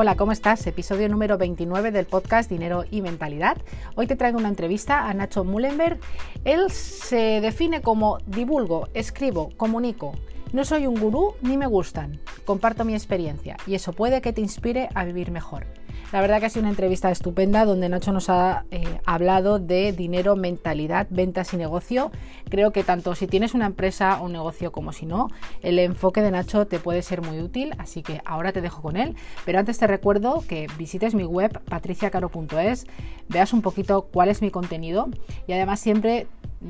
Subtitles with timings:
[0.00, 0.64] Hola, ¿cómo estás?
[0.68, 3.56] Episodio número 29 del podcast Dinero y Mentalidad.
[3.96, 5.98] Hoy te traigo una entrevista a Nacho Mullenberg.
[6.44, 10.12] Él se define como divulgo, escribo, comunico.
[10.52, 12.20] No soy un gurú ni me gustan.
[12.44, 15.66] Comparto mi experiencia y eso puede que te inspire a vivir mejor.
[16.10, 19.92] La verdad que ha sido una entrevista estupenda donde Nacho nos ha eh, hablado de
[19.92, 22.10] dinero, mentalidad, ventas y negocio.
[22.48, 25.28] Creo que tanto si tienes una empresa o un negocio como si no,
[25.60, 28.96] el enfoque de Nacho te puede ser muy útil, así que ahora te dejo con
[28.96, 29.16] él.
[29.44, 32.86] Pero antes te recuerdo que visites mi web patriciacaro.es,
[33.28, 35.08] veas un poquito cuál es mi contenido
[35.46, 36.26] y además siempre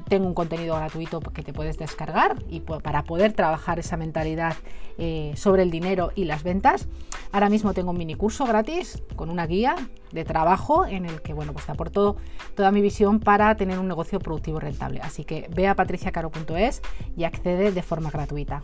[0.09, 4.55] tengo un contenido gratuito que te puedes descargar y para poder trabajar esa mentalidad
[4.99, 6.89] eh, sobre el dinero y las ventas.
[7.33, 9.77] Ahora mismo tengo un mini curso gratis con una guía
[10.13, 12.17] de trabajo en el que bueno, pues te aporto
[12.55, 15.01] toda mi visión para tener un negocio productivo rentable.
[15.03, 16.83] Así que ve a patriciacaro.es
[17.17, 18.63] y accede de forma gratuita.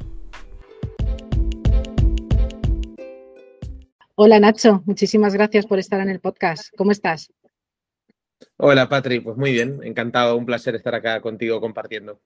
[4.17, 6.69] Hola Nacho, muchísimas gracias por estar en el podcast.
[6.77, 7.33] ¿Cómo estás?
[8.57, 9.21] Hola, Patri.
[9.21, 12.21] Pues muy bien, encantado, un placer estar acá contigo compartiendo.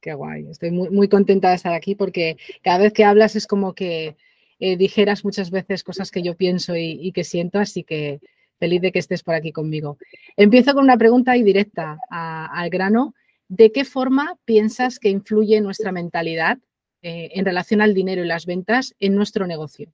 [0.00, 3.46] Qué guay, estoy muy, muy contenta de estar aquí porque cada vez que hablas es
[3.46, 4.16] como que
[4.60, 8.20] eh, dijeras muchas veces cosas que yo pienso y, que siento, así que
[8.58, 9.98] feliz de que estés por aquí conmigo.
[10.36, 13.14] Empiezo con una pregunta y directa al grano.
[13.48, 16.58] ¿De qué forma piensas que influye nuestra mentalidad
[17.02, 19.92] eh, en relación al dinero y las ventas en nuestro negocio?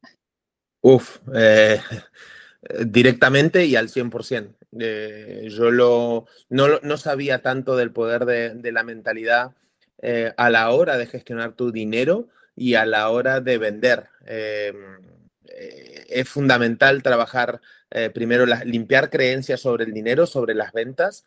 [0.81, 1.79] Uf, eh,
[2.87, 4.55] directamente y al 100%.
[4.81, 9.53] Eh, yo lo, no, sabía tanto del poder de, la mentalidad
[10.03, 14.09] eh, a la hora de gestionar tu dinero y a la hora de vender.
[14.27, 14.77] Em,
[15.49, 17.61] eh, es fundamental trabajar
[18.13, 21.25] primero, limpiar creencias sobre el dinero, sobre las ventas,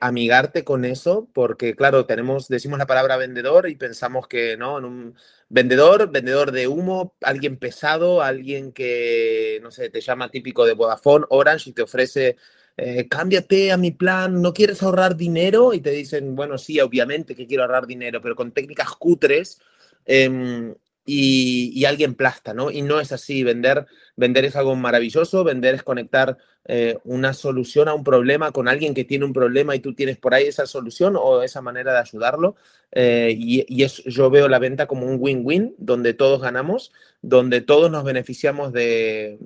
[0.00, 4.84] amigarte con eso, porque claro, tenemos, decimos la palabra vendedor y pensamos que no, en
[4.84, 5.14] un
[5.48, 11.26] vendedor, vendedor de humo, alguien pesado, alguien que, no sé, te llama típico de Vodafone,
[11.28, 12.36] Orange y te ofrece
[12.76, 15.74] eh, cámbiate a mi plan, ¿no quieres ahorrar dinero?
[15.74, 19.60] Y te dicen, bueno, sí, obviamente que quiero ahorrar dinero, pero con técnicas cutres.
[20.04, 20.74] Em,
[21.06, 22.70] y, alguien plasta, ¿no?
[22.70, 23.42] Y no es así.
[23.42, 28.68] Vender, vender es algo maravilloso, vender es conectar eh, una solución a un problema con
[28.68, 31.92] alguien que tiene un problema y tú tienes por ahí esa solución o esa manera
[31.92, 32.56] de ayudarlo.
[32.92, 37.90] Eh, y, es, yo veo la venta como un win-win, donde todos ganamos, donde todos
[37.90, 39.38] nos beneficiamos de,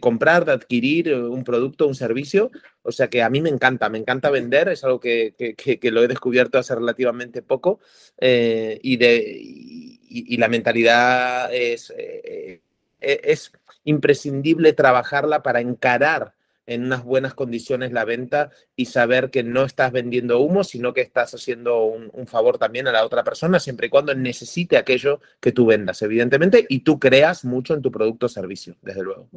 [0.00, 2.50] comprar, de adquirir un producto, un servicio.
[2.82, 5.34] O sea que a mí me encanta, me encanta vender, es algo que,
[5.82, 7.80] lo he descubierto hace relativamente poco
[8.18, 9.91] eh, y de
[10.36, 12.60] la mentalidad es, eh,
[13.00, 13.52] eh, es
[13.84, 16.34] imprescindible trabajarla para encarar
[16.66, 21.00] en unas buenas condiciones la venta y saber que no estás vendiendo humo, sino que
[21.00, 25.52] estás haciendo un, favor también a la otra persona, siempre y cuando necesite aquello que
[25.52, 29.28] tú vendas, evidentemente, y tú creas mucho en tu producto o servicio, desde luego.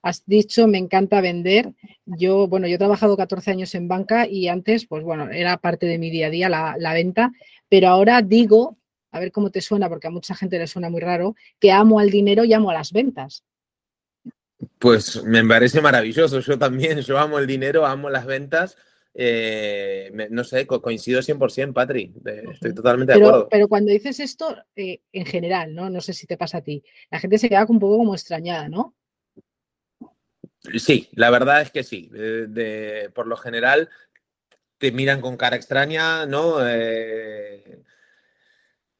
[0.00, 1.72] Has dicho, me encanta vender.
[2.06, 5.86] Yo, bueno, yo he trabajado 14 años en banca y antes, pues bueno, era parte
[5.86, 7.32] de mi día a día la, la venta,
[7.68, 8.77] pero ahora digo
[9.10, 11.98] a ver cómo te suena, porque a mucha gente le suena muy raro, que amo
[12.00, 13.44] al dinero y amo a las ventas.
[14.78, 18.76] Pues me parece maravilloso, yo también, yo amo el dinero, amo las ventas.
[19.14, 22.14] Eh, no sé, coincido 100%, Patri,
[22.52, 23.48] estoy totalmente de acuerdo.
[23.50, 25.90] Pero cuando dices esto, eh, en general, ¿no?
[25.90, 28.68] No sé si te pasa a ti, la gente se queda un poco como extrañada,
[28.68, 28.94] ¿no?
[30.76, 32.10] Sí, la verdad es que sí.
[33.14, 33.88] por lo general,
[34.78, 36.58] te miran con cara extraña, ¿no?
[36.64, 37.82] Eh,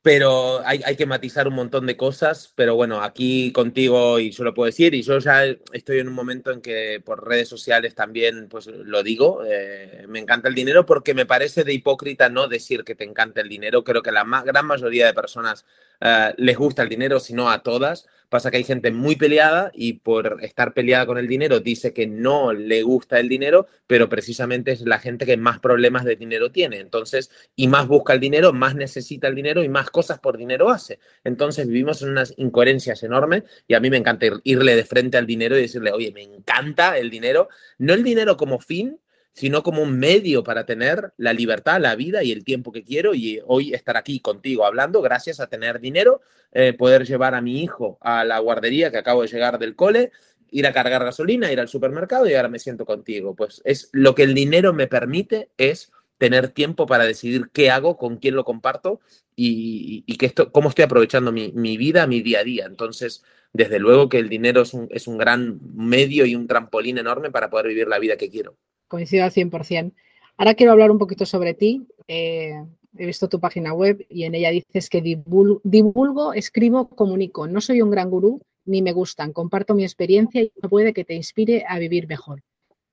[0.09, 4.43] pero hay, hay, que matizar un montón de cosas, pero bueno, aquí contigo y yo
[4.43, 7.95] lo puedo decir, y yo ya estoy en un momento en que por redes sociales
[7.95, 12.49] también pues lo digo, eh, me encanta el dinero porque me parece de hipócrita no
[12.49, 15.67] decir que te encanta el dinero, creo que la gran mayoría de personas
[16.01, 19.95] eh, les gusta el dinero, sino a todas, Pasa que hay gente muy peleada y
[19.95, 24.73] por estar peleada con el dinero dice que no le gusta el dinero, pero precisamente
[24.73, 26.79] es la gente que más problemas de dinero tiene.
[26.79, 30.71] Entonces, y más busca el dinero, más necesita el dinero y más cosas por dinero
[30.71, 31.01] hace.
[31.25, 35.27] Entonces, vivimos en unas incoherencias enormes y a mí me encanta irle de frente al
[35.27, 37.49] dinero y decirle, oye, me encanta el dinero,
[37.79, 39.01] no el dinero como fin,
[39.33, 43.13] sino como un medio para tener la libertad, la vida y el tiempo que quiero
[43.13, 46.21] y hoy estar aquí contigo hablando gracias a tener dinero,
[46.53, 50.13] eh, poder llevar a mi hijo a la guardería que acabo de llegar del cole,
[50.53, 53.35] ir a cargar gasolina, ir al supermercado y ahora me siento contigo.
[53.35, 57.97] Pues es lo que el dinero me permite es tener tiempo para decidir qué hago,
[57.97, 59.01] con quién lo comparto
[59.37, 62.67] y, que esto, cómo estoy aprovechando mi, vida, mi día a día.
[62.67, 66.99] Entonces, desde luego que el dinero es un, es un gran medio y un trampolín
[66.99, 68.57] enorme para poder vivir la vida que quiero
[68.89, 69.93] coincido al 100%.
[70.37, 71.87] Ahora quiero hablar un poquito sobre ti.
[72.09, 72.55] Eh,
[72.97, 77.47] he visto tu página web y en ella dices que divulgo, escribo, comunico.
[77.47, 79.33] No soy un gran gurú ni me gustan.
[79.33, 82.43] Comparto mi experiencia y puede que te inspire a vivir mejor.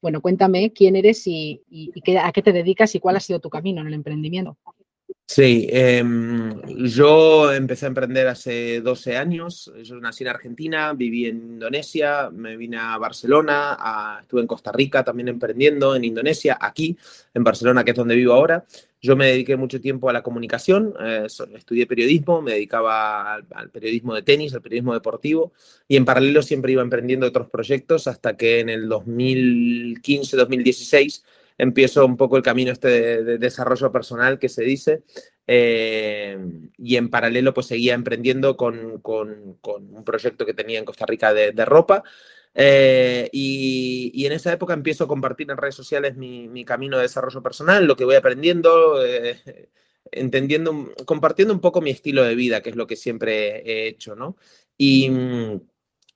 [0.06, 1.64] Bueno, cuéntame quién eres y,
[2.22, 4.56] a qué te dedicas y cuál ha sido tu camino en el emprendimiento.
[5.28, 9.72] Sí, em, yo empecé a emprender hace 12 años.
[9.84, 15.04] Yo nací en Argentina, viví en Indonesia, me vine a Barcelona, estuve en Costa Rica
[15.04, 16.96] también emprendiendo, en Indonesia, aquí,
[17.34, 18.66] en Barcelona, que es donde vivo ahora.
[19.02, 21.26] Yo me dediqué mucho tiempo a la comunicación, eh,
[21.56, 25.54] estudié periodismo, me dedicaba al, al, periodismo de tenis, al periodismo deportivo,
[25.88, 31.24] y en paralelo siempre iba emprendiendo otros proyectos hasta que en el 2015-2016
[31.58, 35.04] empiezo un poco el camino este de, desarrollo personal que se dice.
[35.48, 36.38] Eh,
[36.78, 41.34] y en paralelo pues seguía emprendiendo con, con, un proyecto que tenía en Costa Rica
[41.34, 42.04] de, ropa.
[42.54, 47.04] Eh, y, en esa época empiezo a compartir en redes sociales mi, mi camino de
[47.04, 49.70] desarrollo personal, lo que voy aprendiendo, eh,
[50.12, 54.16] entendiendo, compartiendo un poco mi estilo de vida, que es lo que siempre he hecho,
[54.16, 54.38] ¿no?
[54.78, 55.12] Y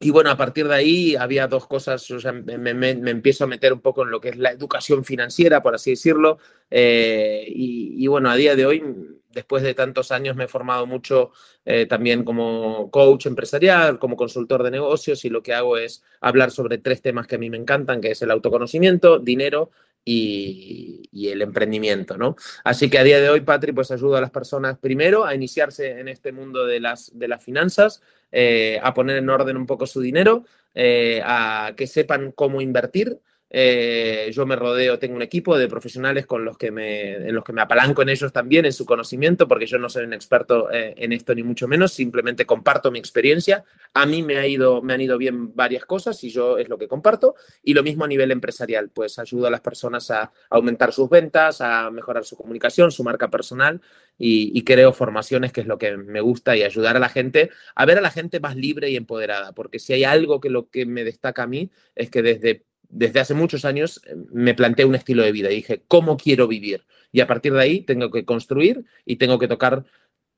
[0.01, 3.74] y bueno, a partir de ahí había dos cosas, o sea, me, empiezo a meter
[3.74, 6.38] un poco en lo que es la educación financiera, por así decirlo.
[6.72, 8.81] Eh, y, bueno, a día de hoy,
[9.29, 11.31] después de tantos años, me he formado mucho
[11.65, 16.51] eh, también como coach empresarial, como consultor de negocios, y lo que hago es hablar
[16.51, 19.71] sobre tres temas que a mí me encantan, que es el autoconocimiento, dinero
[20.03, 22.35] y, el emprendimiento, ¿no?
[22.63, 25.99] Así que a día de hoy, Patri, pues ayudo a las personas primero a iniciarse
[25.99, 29.85] en este mundo de las, de las finanzas, eh, a poner en orden un poco
[29.85, 33.19] su dinero, eh, a que sepan cómo invertir,
[33.50, 37.44] eh, yo me rodeo, tengo un equipo de profesionales con los que me, en los
[37.44, 40.72] que me apalanco en ellos también, en su conocimiento, porque yo no soy un experto
[40.72, 43.63] eh, en esto ni mucho menos, simplemente comparto mi experiencia.
[43.94, 46.78] A mí me, ha ido, me han ido bien varias cosas y yo es lo
[46.78, 47.36] que comparto.
[47.63, 51.62] Y lo mismo a nivel empresarial, pues ayudo a las personas a aumentar sus ventas,
[51.62, 53.81] a mejorar su comunicación, su marca personal
[54.18, 57.50] y, y creo formaciones, que es lo que me gusta, y ayudar a la gente
[57.74, 60.69] a ver a la gente más libre y empoderada, porque si hay algo que lo
[60.69, 64.86] que me destaca a mí es que desde desde hace muchos años eh, me planteé
[64.86, 66.86] un estilo de vida y dije, ¿cómo quiero vivir?
[67.12, 69.86] Y a partir de ahí tengo que construir y tengo que tocar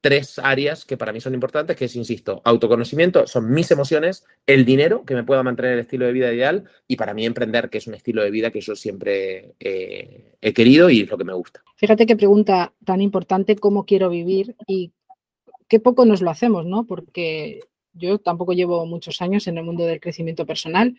[0.01, 4.65] tres áreas que para mí son importantes, que es, insisto, autoconocimiento, son mis emociones, el
[4.65, 7.77] dinero, que me pueda mantener el estilo de vida ideal, y para mí emprender, que
[7.77, 11.23] es un estilo de vida que yo siempre eh, he querido y es lo que
[11.23, 11.61] me gusta.
[11.75, 14.55] Fíjate qué pregunta tan importante, ¿cómo quiero vivir?
[14.65, 14.91] Y
[15.67, 16.85] qué poco nos lo hacemos, ¿no?
[16.85, 17.59] Porque
[17.93, 20.97] yo tampoco llevo muchos años en el mundo del crecimiento personal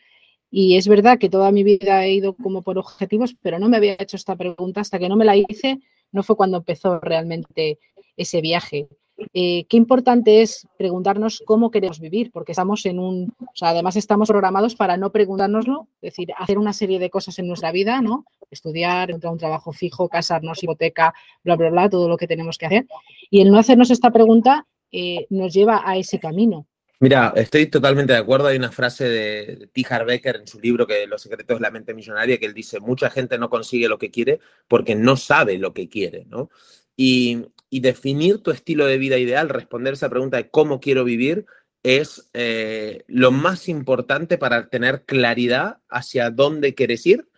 [0.54, 3.78] y es verdad que toda mi vida he ido como por objetivos, pero no me
[3.78, 5.80] había hecho esta pregunta hasta que no me la hice,
[6.12, 7.78] no fue cuando empezó realmente
[8.18, 8.86] ese viaje.
[9.32, 13.96] Eh, qué importante es preguntarnos cómo queremos vivir, porque estamos en un, o sea, además
[13.96, 18.02] estamos programados para no preguntárnoslo, es decir, hacer una serie de cosas en nuestra vida,
[18.02, 18.26] ¿no?
[18.50, 22.58] Estudiar, entrar a un trabajo fijo, casarnos, hipoteca, bla, bla, bla, todo lo que tenemos
[22.58, 22.86] que hacer.
[23.30, 26.66] Y el no hacernos esta pregunta eh, nos lleva a ese camino.
[27.02, 28.46] Mira, estoy totalmente de acuerdo.
[28.46, 30.04] Hay una frase de T.
[30.06, 33.10] Becker en su libro que Los secretos de la mente millonaria que él dice, mucha
[33.10, 34.38] gente no consigue lo que quiere
[34.68, 36.48] porque no sabe lo que quiere, ¿no?
[36.96, 41.44] Y, definir tu estilo de vida ideal, responder esa pregunta de cómo quiero vivir,
[41.82, 47.28] es eh, lo más importante para tener claridad hacia dónde quieres ir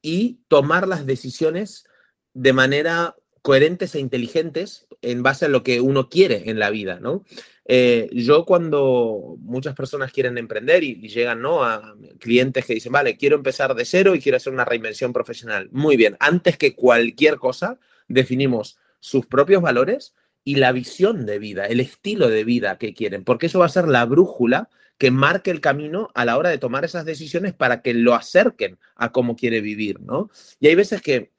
[0.00, 1.88] y tomar las decisiones
[2.34, 6.98] de manera coherentes e inteligentes en base a lo que uno quiere en la vida,
[7.00, 7.24] ¿no?
[7.70, 11.62] Eh, yo cuando muchas personas quieren emprender y, llegan ¿no?
[11.62, 15.68] a clientes que dicen, vale, quiero empezar de cero y quiero hacer una reinvención profesional.
[15.70, 21.66] Muy bien, antes que cualquier cosa, definimos sus propios valores y la visión de vida,
[21.66, 25.50] el estilo de vida que quieren, porque eso va a ser la brújula que marque
[25.50, 29.36] el camino a la hora de tomar esas decisiones para que lo acerquen a cómo
[29.36, 30.30] quiere vivir, ¿no?
[30.58, 31.32] Y hay veces que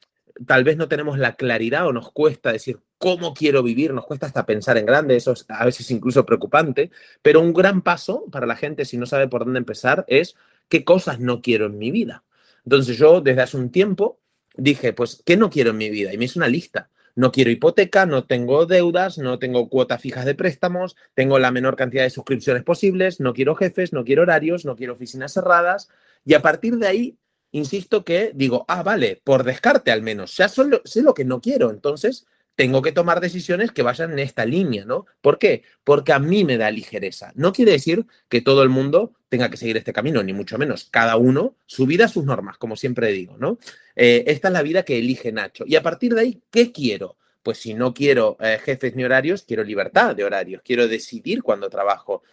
[0.45, 4.25] tal vez no tenemos la claridad o nos cuesta decir cómo quiero vivir, nos cuesta
[4.25, 6.91] hasta pensar en grande, eso es a veces incluso preocupante,
[7.21, 10.35] pero un gran paso para la gente si no sabe por dónde empezar es
[10.67, 12.23] qué cosas no quiero en mi vida.
[12.65, 14.19] Entonces yo desde hace un tiempo
[14.55, 16.13] dije, pues, ¿qué no quiero en mi vida?
[16.13, 16.89] Y me hice una lista.
[17.15, 21.75] No quiero hipoteca, no tengo deudas, no tengo cuotas fijas de préstamos, tengo la menor
[21.75, 25.89] cantidad de suscripciones posibles, no quiero jefes, no quiero horarios, no quiero oficinas cerradas.
[26.23, 27.17] Y a partir de ahí
[27.51, 31.41] insisto que digo, ah, vale, por descarte al menos, ya solo, sé lo que no
[31.41, 32.25] quiero, entonces
[32.59, 35.05] tengo que tomar decisiones que vayan en esta línea, ¿no?
[35.21, 35.63] ¿Por qué?
[35.85, 37.31] Porque a mí me da ligereza.
[37.35, 40.89] No quiere decir que todo el mundo tenga que seguir este camino, ni mucho menos.
[40.91, 43.59] Cada uno, su vida, sus normas, como siempre digo, ¿no?
[43.95, 45.63] Eh, esta es la vida que elige Nacho.
[45.65, 47.15] Y a partir de ahí, ¿qué quiero?
[47.43, 51.69] Pues si no quiero eh, jefes ni horarios, quiero libertad de horarios, quiero decidir cuándo
[51.69, 52.23] trabajo,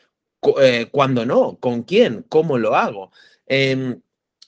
[0.61, 3.13] eh, cuándo no, con quién, cómo lo hago.
[3.47, 4.01] Em,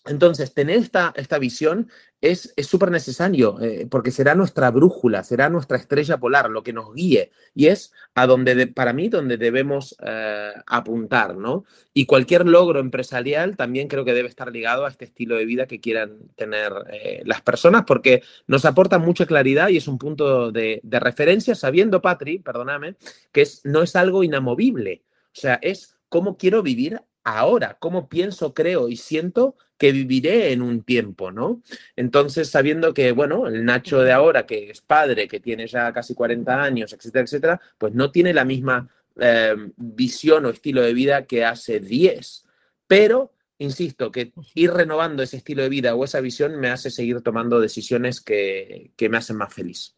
[0.07, 1.90] entonces, tener esta, esta visión
[2.21, 6.93] es súper necesario, eh, porque será nuestra brújula, será nuestra estrella polar, lo que nos
[6.93, 11.64] guíe, y es a donde, para mí, donde debemos eh, apuntar, ¿no?
[11.95, 15.67] Y cualquier logro empresarial también creo que debe estar ligado a este estilo de vida
[15.67, 20.50] que quieran tener eh, las personas, porque nos aporta mucha claridad y es un punto
[20.50, 22.97] de, de referencia, sabiendo, Patri, perdóname,
[23.31, 28.55] que es, no es algo inamovible, o sea, es cómo quiero vivir ahora, cómo pienso,
[28.55, 31.62] creo y siento que viviré en un tiempo, ¿no?
[31.94, 36.14] Entonces, sabiendo que, bueno, el Nacho de ahora, que es padre, que tiene ya casi
[36.14, 38.88] 40 años, etcétera, etcétera, pues no tiene la misma
[39.20, 42.44] eh, visión o estilo de vida que hace 10.
[42.88, 47.20] Pero, insisto, que ir renovando ese estilo de vida o esa visión me hace seguir
[47.23, 49.94] tomando decisiones que, me hacen más feliz.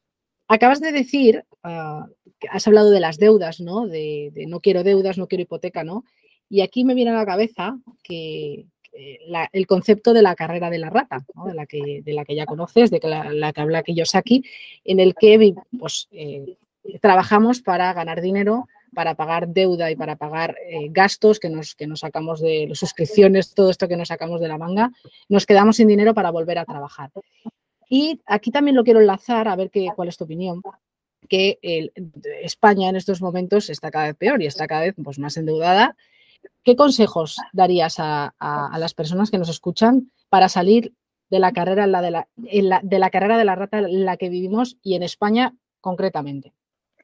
[0.47, 2.07] Acabas de decir, ah,
[2.51, 3.87] has hablado de las deudas, ¿no?
[3.87, 6.05] De, de, no quiero deudas, no quiero hipoteca, ¿no?
[6.51, 10.91] Y aquí me viene a la cabeza que, el concepto de la carrera de la
[10.91, 14.45] rata, de, la que, la que ya conoces, de la, que habla Kiyosaki,
[14.85, 16.57] en el que pues, eh,
[17.01, 21.87] trabajamos para ganar dinero, para pagar deuda y para pagar eh, gastos que nos, que
[21.87, 24.91] nos sacamos de las suscripciones, todo esto que nos sacamos de la manga,
[25.29, 27.11] nos quedamos sin dinero para volver a trabajar.
[27.89, 30.63] Y aquí también lo quiero enlazar, a ver qué, cuál es tu opinión,
[31.29, 31.59] que
[32.43, 35.97] España en estos momentos está cada vez peor y está cada vez pues, más endeudada
[36.63, 38.35] ¿Qué consejos darías a,
[38.79, 40.95] las personas que nos escuchan para salir
[41.31, 46.53] de la carrera de la rata en la que vivimos y en España concretamente?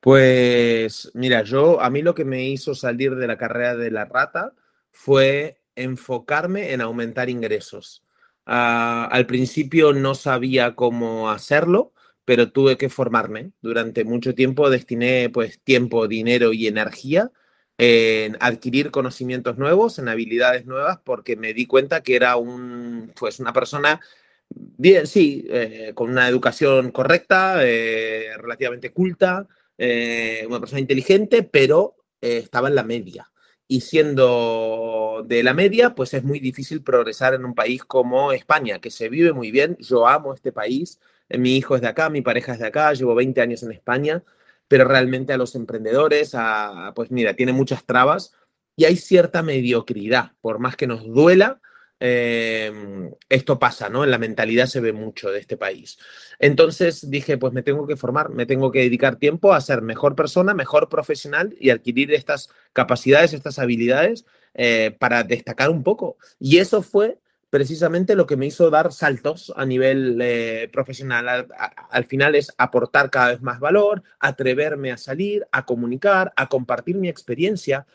[0.00, 4.04] Pues mira, yo a mí lo que me hizo salir de la carrera de la
[4.04, 4.52] rata
[4.90, 8.02] fue enfocarme en aumentar ingresos.
[8.44, 11.92] Ah, al principio no sabía cómo hacerlo,
[12.24, 13.52] pero tuve que formarme.
[13.62, 17.32] Durante mucho tiempo destiné pues tiempo, dinero y energía
[17.78, 23.38] en adquirir conocimientos nuevos, en habilidades nuevas, porque me di cuenta que era un, pues
[23.38, 24.00] una persona,
[24.48, 29.46] bien, sí, eh, con una educación correcta, eh, relativamente culta,
[29.78, 33.30] eh, una persona inteligente, pero estaba en la media.
[33.68, 38.80] Y siendo de la media, pues es muy difícil progresar en un país como España,
[38.80, 39.76] que se vive muy bien.
[39.80, 41.00] Yo amo este país.
[41.28, 44.24] Mi hijo es de acá, mi pareja es de acá, llevo 20 años en España
[44.68, 48.32] pero realmente a los emprendedores, a, pues mira, tiene muchas trabas
[48.76, 51.60] y hay cierta mediocridad, por más que nos duela,
[51.98, 54.04] em, esto pasa, ¿no?
[54.04, 55.98] En la mentalidad se ve mucho de este país.
[56.38, 60.14] Entonces dije, pues me tengo que formar, me tengo que dedicar tiempo a ser mejor
[60.14, 66.18] persona, mejor profesional y adquirir estas capacidades, estas habilidades eh, para destacar un poco.
[66.38, 67.18] Y eso fue
[67.56, 71.48] precisamente lo que me hizo dar saltos a nivel eh, profesional.
[71.90, 76.96] Al, final es aportar cada vez más valor, atreverme a salir, a comunicar, a compartir
[76.96, 77.86] mi experiencia,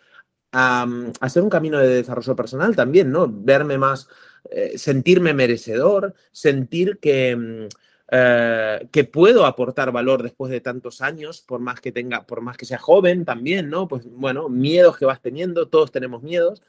[0.52, 0.88] a,
[1.20, 3.28] hacer un camino de desarrollo personal también, ¿no?
[3.32, 4.08] Verme más,
[4.50, 7.36] eh, sentirme merecedor, sentir que...
[7.36, 7.68] Mm,
[8.14, 12.58] eh, que puedo aportar valor después de tantos años, por más que tenga, por más
[12.58, 13.88] que sea joven también, ¿no?
[13.88, 16.62] Pues bueno, miedos que vas teniendo, todos tenemos miedos,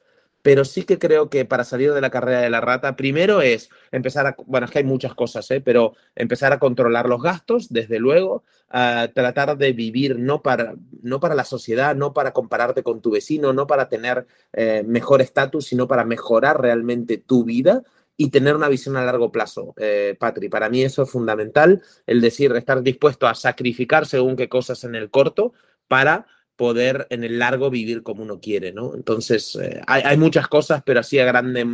[0.42, 3.70] pero sí que creo que para salir de la carrera de la rata, primero es
[3.92, 5.60] empezar a, bueno, es que hay muchas cosas, ¿eh?
[5.60, 11.20] pero empezar a controlar los gastos, desde luego, a tratar de vivir no para, no
[11.20, 15.66] para la sociedad, no para compararte con tu vecino, no para tener eh, mejor estatus,
[15.66, 17.82] sino para mejorar realmente tu vida
[18.16, 20.48] y tener una visión a largo plazo, eh, Patri.
[20.48, 24.96] Para mí eso es fundamental, el decir, estar dispuesto a sacrificar según qué cosas en
[24.96, 25.52] el corto
[25.86, 26.26] para
[26.62, 28.94] poder en el largo vivir como uno quiere, ¿no?
[28.94, 31.66] Entonces, eh, hay, muchas cosas, pero así a grandes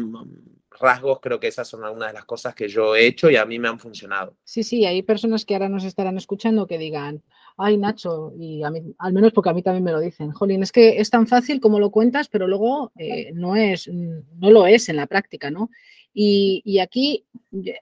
[0.80, 3.44] rasgos creo que esas son algunas de las cosas que yo he hecho y a
[3.44, 4.38] mí me han funcionado.
[4.44, 7.22] Sí, sí, hay personas que ahora nos estarán escuchando que digan,
[7.58, 10.62] ay Nacho, y a mí, al menos porque a mí también me lo dicen, Jolín,
[10.62, 14.66] es que es tan fácil como lo cuentas, pero luego eh, no, es, no lo
[14.66, 15.68] es en la práctica, ¿no?
[16.14, 17.26] Y, y, aquí,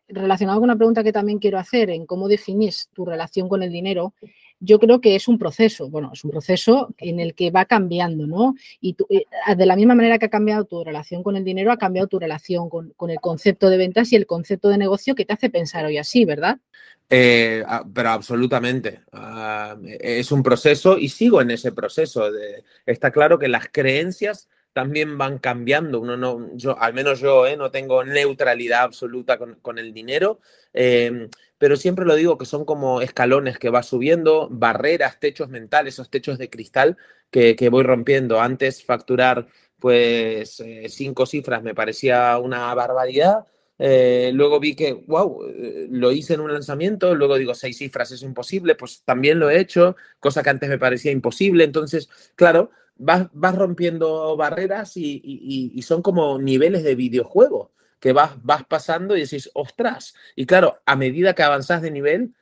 [0.08, 3.70] relacionado con una pregunta que también quiero hacer en cómo definís tu relación con el
[3.70, 4.12] dinero,
[4.60, 8.26] yo creo que es un proceso, bueno, es un proceso en el que va cambiando,
[8.26, 8.54] ¿no?
[8.80, 9.25] Y eh,
[9.56, 12.18] de la misma manera que ha cambiado tu relación con el dinero, ha cambiado tu
[12.18, 15.84] relación con, el concepto de ventas y el concepto de negocio que te hace pensar
[15.84, 16.58] hoy así, ¿verdad?
[17.08, 19.00] Eh, ah, pero absolutamente.
[19.12, 22.28] Ah, es un proceso y sigo en ese proceso.
[22.84, 26.02] Está claro que las creencias también van cambiando.
[26.02, 27.56] Uno no, yo, al menos yo, ¿eh?
[27.56, 30.38] no tengo neutralidad absoluta con, el dinero,
[30.75, 35.95] em, pero siempre lo digo que son como escalones que va subiendo, barreras, techos mentales,
[35.95, 36.99] esos techos de cristal
[37.30, 38.38] que, voy rompiendo.
[38.38, 39.47] Antes facturar
[39.78, 43.47] pues eh, cinco cifras me parecía una barbaridad.
[43.78, 45.40] Eh, luego vi que, wow,
[45.88, 49.59] lo hice en un lanzamiento, luego digo, seis cifras es imposible, pues también lo he
[49.59, 51.64] hecho, cosa que antes me parecía imposible.
[51.64, 57.73] Entonces, claro, vas, rompiendo barreras y, son como niveles de videojuego.
[58.00, 60.15] que vas, vas pasando y decís, ostras.
[60.37, 62.35] Y claro, a medida que avanzas de nivel,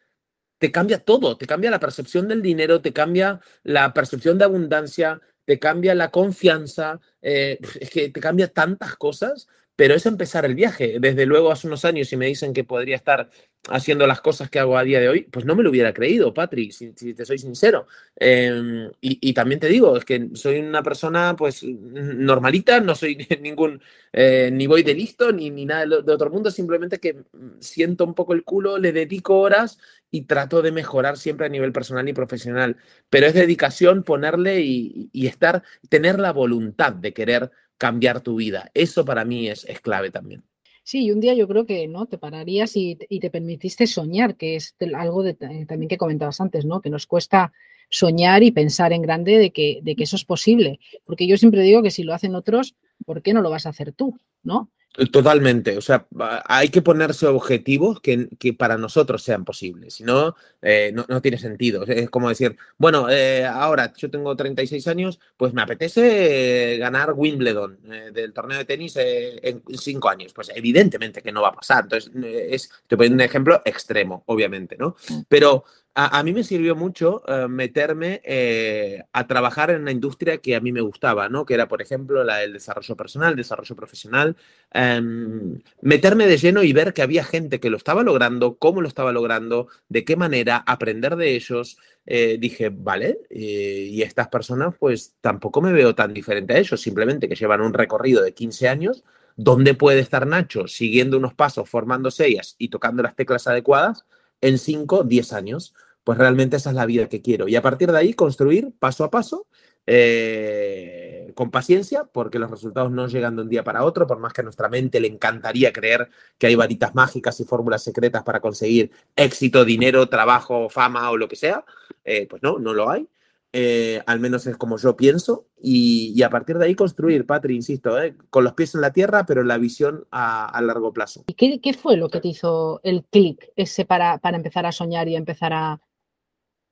[0.59, 5.21] te cambia todo, te cambia la percepción del dinero, te cambia la percepción de abundancia,
[5.45, 10.54] te cambia la confianza, eh, es que te cambia tantas cosas pero es empezar el
[10.54, 10.99] viaje.
[11.00, 13.31] Desde luego, hace unos años, si me dicen que podría estar
[13.69, 16.35] haciendo las cosas que hago a día de hoy, pues no me lo hubiera creído,
[16.35, 17.87] Patrick, si, te soy sincero.
[18.16, 23.81] Em, y, también te digo, es que soy una persona, pues, normalita, no soy ningún,
[24.12, 27.25] eh, ni voy de listo, ni, ni nada de, otro mundo, simplemente que
[27.59, 29.78] siento un poco el culo, le dedico horas
[30.11, 32.76] y trato de mejorar siempre a nivel personal y profesional.
[33.09, 38.71] Pero es dedicación ponerle y, y estar, tener la voluntad de querer cambiar tu vida.
[38.75, 40.45] Eso para mí es, es clave también.
[40.85, 44.57] Sí, y un día yo creo que no te pararías y, te permitiste soñar, que
[44.57, 46.83] es algo de, eh, también que comentabas antes, ¿no?
[46.83, 47.52] Que nos cuesta
[47.88, 50.78] soñar y pensar en grande de que, de que eso es posible.
[51.04, 52.76] Porque yo siempre digo que si lo hacen otros,
[53.07, 54.19] ¿por qué no lo vas a hacer tú?
[54.43, 54.71] ¿No?
[55.11, 56.07] Totalmente, o sea,
[56.45, 61.83] hay que ponerse objetivos que, para nosotros sean posibles, si no, eh, no, tiene sentido.
[61.85, 67.81] Es como decir, bueno, eh, ahora yo tengo 36 años, pues me apetece ganar Wimbledon
[67.91, 70.33] eh, del torneo de tenis en 5 años.
[70.33, 71.85] Pues evidentemente que no va a pasar.
[71.85, 72.13] Entonces,
[72.49, 74.95] es, te pongo un ejemplo extremo, obviamente, ¿no?
[75.09, 75.23] Mm.
[75.29, 75.65] Pero
[75.97, 80.61] a, mí me sirvió mucho eh, meterme eh, a trabajar en una industria que a
[80.61, 81.47] mí me gustaba, ¿no?
[81.47, 84.37] Que era, por ejemplo, la del desarrollo personal, desarrollo profesional.
[84.73, 88.89] Em, meterme de lleno y ver que había gente que lo estaba logrando, cómo lo
[88.89, 91.79] estaba logrando, de qué manera, aprender de ellos.
[92.07, 97.29] Eh, dije, vale, y estas personas, pues tampoco me veo tan diferente a ellos, simplemente
[97.29, 99.05] que llevan un recorrido de 15 años.
[99.37, 104.05] ¿Dónde puede estar Nacho siguiendo unos pasos, formándose ellas y tocando las teclas adecuadas?
[104.45, 105.75] en 5, 10 años.
[106.05, 107.49] Pues realmente esa es la vida que quiero.
[107.49, 109.47] Y a partir de ahí construir paso a paso,
[109.87, 114.33] eh, con paciencia, porque los resultados no llegan de un día para otro, por más
[114.33, 116.09] que a nuestra mente le encantaría creer
[116.39, 121.29] que hay varitas mágicas y fórmulas secretas para conseguir éxito, dinero, trabajo, fama o lo
[121.29, 121.65] que sea,
[122.05, 123.09] eh, pues no, no lo hay.
[123.57, 127.97] Eh, al menos es como yo pienso, y, a partir de ahí construir, Patri, insisto,
[128.29, 131.25] con los pies en la tierra, pero la visión a, largo plazo.
[131.29, 135.09] ¿Y qué, fue lo que te hizo el clic ese para, para, empezar a soñar
[135.09, 135.81] y empezar a,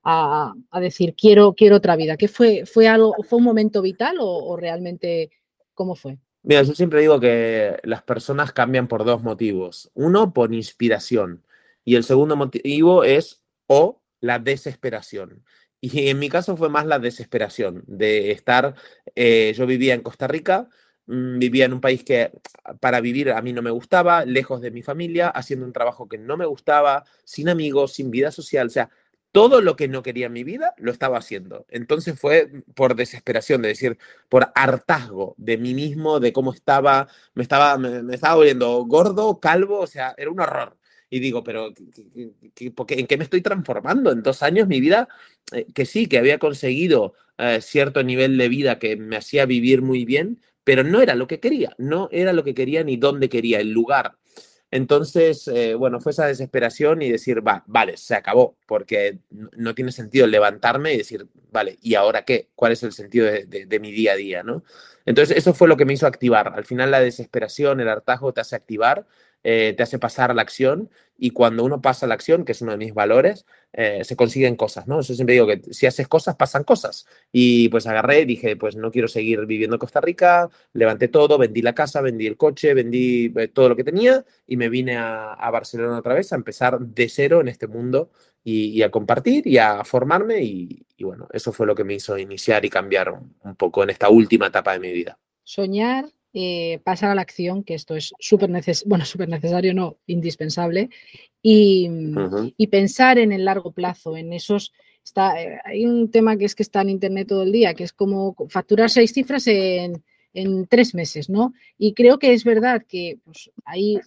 [0.04, 2.16] a, decir, quiero, quiero otra vida?
[2.16, 2.64] ¿Qué fue?
[2.66, 5.30] ¿Fue, algo, fue un momento vital o, realmente
[5.74, 6.18] cómo fue?
[6.42, 9.90] Mira, yo siempre digo que las personas cambian por dos motivos.
[9.94, 11.44] Uno, por inspiración,
[11.84, 15.44] y el segundo motivo es o la desesperación.
[15.80, 18.74] Y en mi caso fue más la desesperación de estar,
[19.16, 20.68] eh, yo vivía en Costa Rica,
[21.06, 22.30] mm, vivía en un país que
[22.80, 26.18] para vivir a mí no me gustaba, lejos de mi familia, haciendo un trabajo que
[26.18, 28.90] no me gustaba, sin amigos, sin vida social, o sea,
[29.32, 31.66] todo lo que no quería en mi vida lo estaba haciendo.
[31.70, 37.42] Entonces fue por desesperación, de decir, por hartazgo de mí mismo, de cómo estaba, me
[37.42, 40.76] estaba, me, me estaba volviendo gordo, calvo, o sea, era un horror
[41.12, 41.74] y digo, pero
[42.56, 44.10] ¿en qué me estoy transformando?
[44.10, 45.08] En dos años mi vida,
[45.52, 49.82] eh, que sí, que había conseguido eh, cierto nivel de vida que me hacía vivir
[49.82, 53.28] muy bien, pero no era lo que quería, no era lo que quería ni dónde
[53.28, 54.16] quería, el lugar.
[54.72, 59.92] Entonces, eh, bueno, fue esa desesperación y decir, va, vale, se acabó, porque no tiene
[59.92, 62.48] sentido levantarme y decir, vale, ¿y ahora qué?
[62.54, 64.42] ¿Cuál es el sentido de, de mi día a día?
[64.42, 64.64] ¿no?
[65.04, 66.54] Entonces, eso fue lo que me hizo activar.
[66.56, 69.06] Al final, la desesperación, el hartazgo te hace activar
[69.44, 72.52] eh, te hace pasar a la acción y cuando uno pasa a la acción, que
[72.52, 75.00] es uno de mis valores, eh, se consiguen cosas, ¿no?
[75.02, 77.06] Yo siempre digo que si haces cosas, pasan cosas.
[77.30, 81.62] Y pues agarré dije, pues no quiero seguir viviendo en Costa Rica, levanté todo, vendí
[81.62, 85.48] la casa, vendí el coche, vendí eh, todo lo que tenía y me vine a,
[85.52, 88.10] Barcelona otra vez a empezar de cero en este mundo
[88.42, 92.64] y, a compartir y a formarme y, bueno, eso fue lo que me hizo iniciar
[92.64, 95.18] y cambiar un poco en esta última etapa de mi vida.
[95.44, 99.98] Soñar eh, pasar a la acción, que esto es súper necesario, bueno, súper necesario, no,
[100.06, 100.88] indispensable,
[101.42, 101.90] y,
[102.70, 104.72] pensar en el largo plazo, en esos...
[105.04, 107.84] Está, eh, hay un tema que es que está en Internet todo el día, que
[107.84, 110.02] es como facturar seis cifras en,
[110.70, 111.52] tres meses, ¿no?
[111.76, 114.00] Y creo que es verdad que pues, ahí,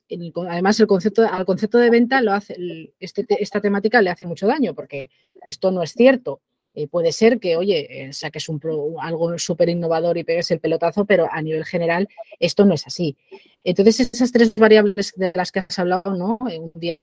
[0.50, 2.56] además, el concepto, al concepto de venta lo hace,
[3.00, 5.12] este, esta temática le hace mucho daño, porque
[5.52, 6.42] esto no es cierto.
[6.76, 8.60] Eh, puede ser que, oye, eh, saques un
[9.02, 13.16] algo súper innovador y pegues el pelotazo, pero a nivel general esto no es así.
[13.64, 16.38] Entonces, esas tres variables de las que has hablado, ¿no?
[16.50, 16.98] En un día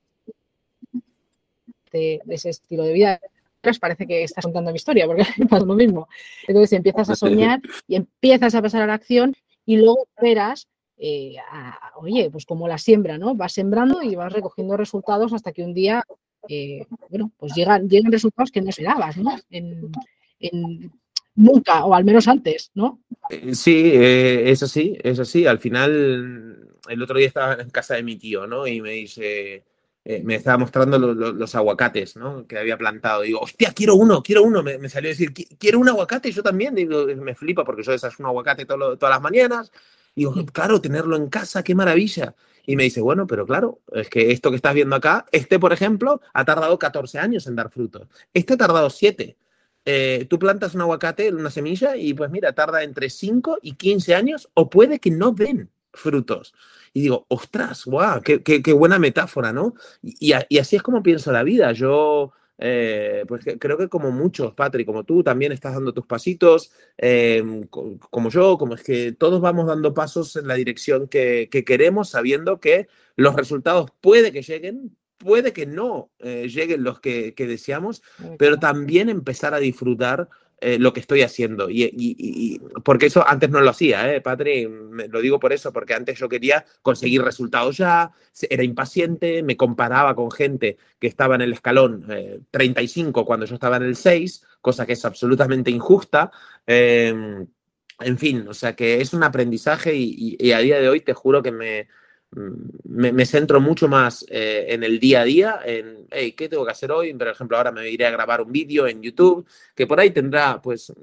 [1.91, 3.19] de, ese estilo de vida,
[3.61, 6.07] pues parece que estás contando mi historia, porque pasa lo mismo.
[6.47, 9.33] Entonces empiezas a soñar y empiezas a pasar a la acción
[9.65, 11.35] y luego esperas, eh,
[11.95, 13.33] oye, pues como la siembra, ¿no?
[13.33, 16.03] Vas sembrando y vas recogiendo resultados hasta que un día
[16.49, 19.35] eh, bueno, pues llegan, llegan resultados que no esperabas, ¿no?
[19.49, 19.91] En,
[21.35, 23.01] nunca, o al menos antes, ¿no?
[23.29, 25.45] Eh, sí, eh, es así, es así.
[25.45, 28.67] Al final, el otro día estaba en casa de mi tío, ¿no?
[28.67, 29.63] Y me dice,
[30.05, 32.45] eh, me estaba mostrando los aguacates, ¿no?
[32.45, 33.23] Que había plantado.
[33.23, 34.61] Y digo, hostia, quiero uno, quiero uno.
[34.61, 36.31] Me, salió a decir, quiero un aguacate.
[36.31, 36.75] Yo también.
[36.75, 39.71] Digo, me flipa porque yo desayuno aguacate todas las mañanas.
[40.15, 42.35] Y digo, claro, tenerlo en casa, qué maravilla.
[42.65, 45.73] Y me dice, bueno, pero claro, es que esto que estás viendo acá, este, por
[45.73, 48.07] ejemplo, ha tardado 14 años en dar frutos.
[48.33, 49.37] Este ha tardado 7.
[49.85, 54.15] Eh, tú plantas un aguacate, una semilla, y pues mira, tarda entre 5 y 15
[54.15, 56.53] años, o puede que no den frutos.
[56.93, 59.73] Y digo, ostras, guau, qué, qué, buena metáfora, ¿no?
[60.01, 61.71] Y, y, así es como pienso la vida.
[61.73, 66.71] Yo, eh, pues creo que como muchos, Patrick, como tú, también estás dando tus pasitos,
[66.97, 72.09] em, como yo, como es que todos vamos dando pasos en la dirección que, queremos,
[72.09, 77.47] sabiendo que los resultados puede que lleguen, puede que no eh, lleguen los que, que
[77.47, 78.03] deseamos,
[78.37, 80.29] pero también empezar a disfrutar
[80.61, 81.69] eh, lo que estoy haciendo.
[81.69, 84.67] Y, porque eso antes no lo hacía, ¿eh, Patri?
[85.09, 88.11] lo digo por eso, porque antes yo quería conseguir resultados ya,
[88.49, 92.05] era impaciente, me comparaba con gente que estaba en el escalón
[92.51, 96.31] 35 eh, cuando yo estaba en el 6, cosa que es absolutamente injusta.
[96.65, 97.45] Em,
[97.99, 101.43] en fin, o sea que es un aprendizaje y a día de hoy te juro
[101.43, 101.87] que me,
[102.83, 106.71] me, centro mucho más eh, en el día a día, en, hey, ¿qué tengo que
[106.71, 107.13] hacer hoy?
[107.13, 110.61] Por ejemplo, ahora me iré a grabar un vídeo en YouTube que por ahí tendrá
[110.61, 110.93] pues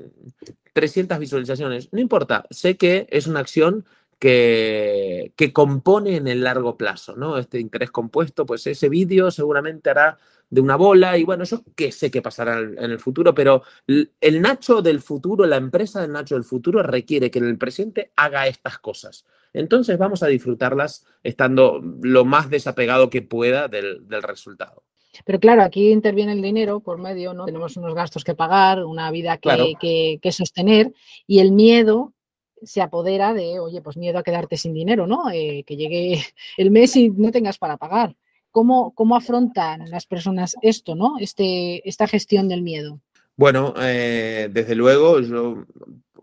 [0.72, 1.88] 300 visualizaciones.
[1.92, 3.84] No importa, sé que es una acción
[4.18, 7.38] que, que compone en el largo plazo, ¿no?
[7.38, 10.18] Este interés compuesto, pues ese vídeo seguramente hará
[10.50, 14.42] de una bola y bueno, yo qué sé qué pasará en el futuro, pero el
[14.42, 18.48] Nacho del futuro, la empresa del Nacho del futuro requiere que en el presente haga
[18.48, 19.24] estas cosas.
[19.52, 24.82] Entonces vamos a disfrutarlas estando lo más desapegado que pueda del, resultado.
[25.24, 27.44] Pero claro, aquí interviene el dinero por medio, ¿no?
[27.44, 30.92] Tenemos unos gastos que pagar, una vida que, que, sostener
[31.26, 32.12] y el miedo
[32.62, 35.30] se apodera de, oye, pues miedo a quedarte sin dinero, ¿no?
[35.30, 36.22] Eh, que llegue
[36.56, 38.16] el mes y no tengas para pagar.
[38.50, 41.14] ¿Cómo, cómo afrontan las personas esto, ¿no?
[41.20, 43.00] Este, esta gestión del miedo.
[43.36, 45.64] Bueno, eh, desde luego, yo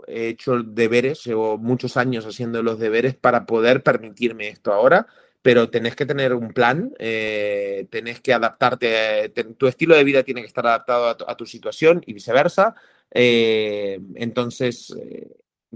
[0.08, 5.08] he hecho deberes, llevo muchos años haciendo los deberes para poder permitirme esto ahora,
[5.42, 10.42] pero tenés que tener un plan, eh, tenés que adaptarte, tu estilo de vida tiene
[10.42, 12.76] que estar adaptado a tu, situación y viceversa.
[13.12, 15.30] Eh, entonces, eh,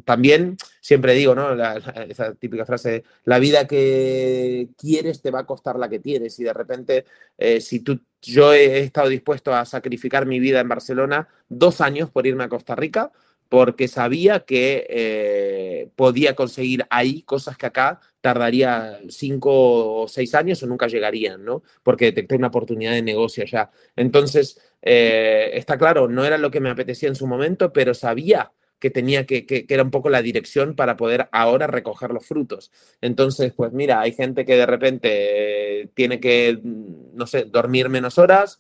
[0.06, 1.54] también siempre digo, ¿no?
[2.08, 6.44] esa típica frase, la vida que quieres te va a costar la que tienes y
[6.44, 7.06] de repente,
[7.60, 12.26] si tú, yo he estado dispuesto a sacrificar mi vida en Barcelona dos años por
[12.26, 13.12] irme a Costa Rica,
[13.52, 20.64] porque sabía que eh, podía conseguir ahí cosas que acá tardaría cinco o seis años
[20.64, 21.62] o nunca llegarían, ¿no?
[21.84, 23.70] Porque detecté una oportunidad de negocio allá.
[23.98, 28.54] Entonces, eh, está claro, no era lo que me apetecía en su momento, pero sabía
[28.82, 32.70] que tenía que, que, era un poco la dirección para poder ahora recoger los frutos.
[33.00, 38.18] Entonces, pues mira, hay gente que de repente eh, tiene que, no sé, dormir menos
[38.18, 38.60] horas,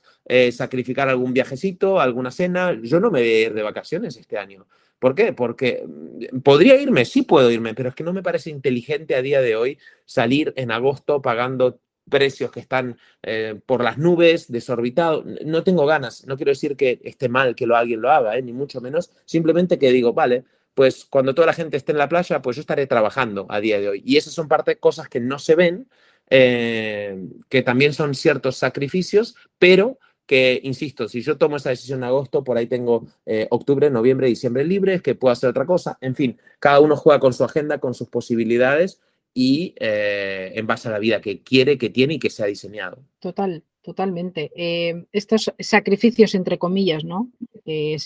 [0.53, 2.79] sacrificar algún viajecito, alguna cena.
[2.81, 4.65] Yo no me voy a ir de vacaciones este año.
[5.01, 5.34] ¿Por qué?
[5.34, 9.23] Porque mm, podría irme, sí puedo irme, pero es que no me parece inteligente a
[9.23, 11.79] día de hoy salir en agosto pagando
[12.12, 15.26] precios que están eh, por las nubes, desorbitados.
[15.43, 18.43] No tengo ganas, no quiero decir que esté mal que lo, alguien lo haga, eh,
[18.43, 20.43] ni mucho menos, simplemente que digo, vale,
[20.76, 23.80] pues cuando toda la gente esté en la playa, pues yo estaré trabajando a día
[23.80, 24.04] de hoy.
[24.06, 25.89] Y esas son parte cosas que no se ven,
[26.30, 27.17] eh,
[27.50, 29.97] que también son ciertos sacrificios, pero
[30.28, 33.08] que, insisto, si yo tomo esa decisión en agosto, por ahí tengo
[33.50, 35.97] octubre, noviembre, diciembre libres, que puedo hacer otra cosa.
[36.00, 39.02] En fin, cada uno juega con su agenda, con sus posibilidades
[39.34, 42.48] y eh, en base a la vida que quiere, que tiene y que se ha
[42.48, 43.04] diseñado.
[43.20, 44.52] Total, totalmente.
[44.56, 47.30] Eh, estos sacrificios, entre comillas, ¿no?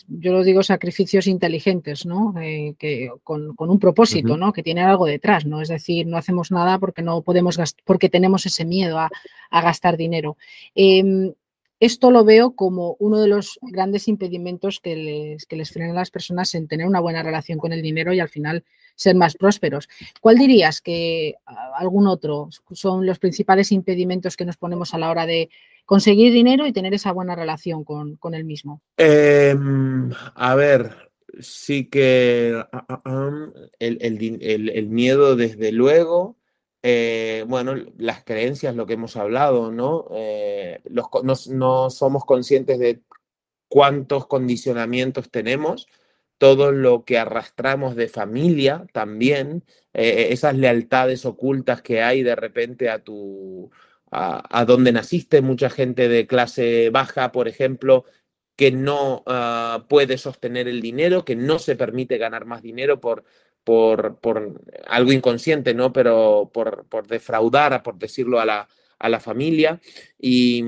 [0.07, 2.35] yo lo digo sacrificios inteligentes, ¿no?
[2.77, 4.53] que, con, un propósito, ¿no?
[4.53, 5.59] Que tienen algo detrás, ¿no?
[5.59, 9.09] Es decir, no hacemos nada porque no podemos porque tenemos ese miedo a,
[9.49, 10.37] a gastar dinero.
[11.79, 15.99] Esto lo veo como uno de los grandes impedimentos que les, que les frenan a
[15.99, 18.63] las personas en tener una buena relación con el dinero y al final
[18.95, 19.89] ser más prósperos.
[20.21, 21.35] ¿Cuál dirías que
[21.77, 25.49] algún otro son los principales impedimentos que nos ponemos a la hora de
[25.85, 28.81] conseguir dinero y tener esa buena relación con, el mismo?
[28.97, 33.31] Em, a ver, sí que ah, ah, ah,
[33.79, 36.37] el miedo desde luego.
[36.87, 40.05] Eh, bueno, las creencias, lo que hemos hablado, ¿no?
[40.11, 43.01] Eh, no, somos conscientes de
[43.67, 45.87] cuántos condicionamientos tenemos,
[46.37, 52.91] todo lo que arrastramos de familia también, eh, esas lealtades ocultas que hay de repente
[52.91, 53.71] a tu,
[54.11, 58.05] a, donde naciste, mucha gente de clase baja, por ejemplo,
[58.55, 63.25] que no ah, puede sostener el dinero, que no se permite ganar más dinero por
[63.65, 65.91] por, por algo inconsciente, ¿no?
[65.91, 69.81] Pero por, por, defraudar, por decirlo, a la, a la familia.
[70.19, 70.63] Y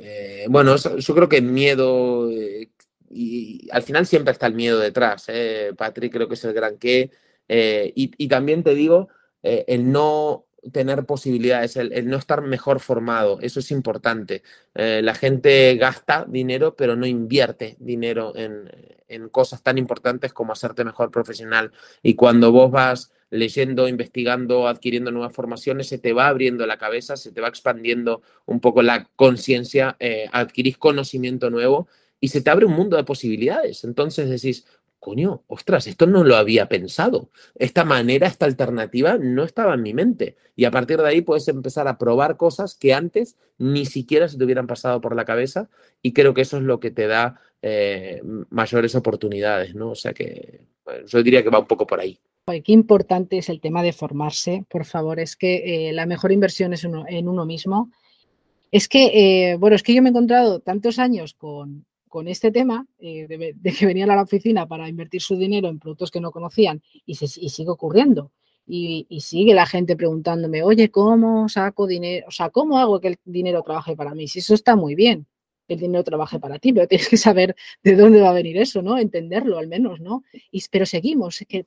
[0.00, 2.70] eh, bueno, yo creo que miedo, eh,
[3.08, 5.72] y al final siempre está el miedo detrás, ¿eh?
[5.76, 7.10] Patrick creo que es el gran qué.
[7.48, 9.08] Y, y, también te digo,
[9.42, 14.42] el no tener posibilidades, el, no estar mejor formado, eso es importante.
[14.72, 18.70] La gente gasta dinero, pero no invierte dinero en,
[19.14, 21.72] en, cosas tan importantes como hacerte mejor profesional.
[22.02, 27.16] Y cuando vos vas leyendo, investigando, adquiriendo nuevas formaciones, se te va abriendo la cabeza,
[27.16, 31.88] se te va expandiendo un poco la conciencia, eh, adquirís conocimiento nuevo
[32.20, 33.84] y se te abre un mundo de posibilidades.
[33.84, 34.66] Entonces decís,
[35.02, 37.28] coño, ostras, esto no lo había pensado.
[37.56, 40.36] Esta manera, esta alternativa no estaba en mi mente.
[40.54, 44.38] Y a partir de ahí puedes empezar a probar cosas que antes ni siquiera se
[44.38, 45.68] te hubieran pasado por la cabeza.
[46.02, 48.20] Y creo que eso es lo que te da eh,
[48.50, 49.90] mayores oportunidades, ¿no?
[49.90, 50.60] O sea que
[51.06, 52.18] yo diría que va un poco por ahí.
[52.44, 55.20] Qué importante es el tema de formarse, por favor.
[55.20, 57.90] Es que eh, la mejor inversión es en uno mismo.
[58.72, 62.50] Es que, eh, bueno, es que yo me he encontrado tantos años con, con este
[62.50, 66.30] tema de, que venían a la oficina para invertir su dinero en productos que no
[66.30, 68.32] conocían y, se, sigue ocurriendo.
[68.66, 72.26] Y, sigue la gente preguntándome, oye, ¿cómo saco dinero?
[72.28, 74.28] O sea, ¿cómo hago que el dinero trabaje para mí?
[74.28, 75.26] Si eso está muy bien,
[75.72, 78.82] el dinero trabaje para ti, pero tienes que saber de dónde va a venir eso,
[78.82, 78.98] ¿no?
[78.98, 80.24] Entenderlo al menos, ¿no?
[80.50, 81.64] Y, pero seguimos, que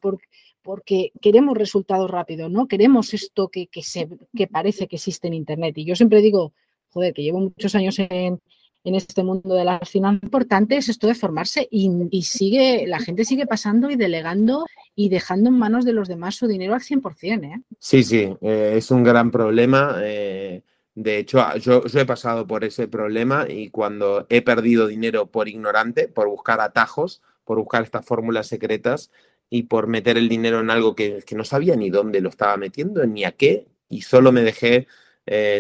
[0.61, 2.67] porque queremos resultados rápidos, ¿no?
[2.67, 5.77] Queremos esto que, que, se, que parece que existe en Internet.
[5.77, 6.53] Y yo siempre digo,
[6.89, 8.39] joder, que llevo muchos años en,
[8.85, 13.25] en este mundo de las finanzas importante es esto de formarse y, sigue, la gente
[13.25, 14.65] sigue pasando y delegando
[14.95, 17.43] y dejando en manos de los demás su dinero al 100%.
[17.43, 17.61] ¿eh?
[17.79, 19.97] Sí, sí, eh, es un gran problema.
[20.03, 20.61] Eh,
[20.95, 26.07] de hecho, yo, he pasado por ese problema y cuando he perdido dinero por ignorante,
[26.07, 29.11] por buscar atajos, por buscar estas fórmulas secretas
[29.49, 32.57] y por meter el dinero en algo que, que no sabía ni dónde lo estaba
[32.57, 34.87] metiendo, ni a qué, y solo me dejé,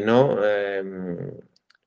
[0.03, 0.43] ¿no?
[0.45, 1.17] Em,